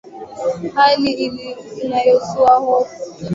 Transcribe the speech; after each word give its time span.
hali 0.77 1.11
inayozua 1.83 2.55
hofu 2.65 3.01